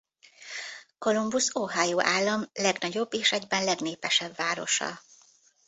Columbus 0.97 1.55
Ohio 1.55 2.01
állam 2.01 2.43
legnagyobb 2.53 3.13
és 3.13 3.31
egyben 3.31 3.63
legnépesebb 3.63 4.35
városa. 4.35 4.99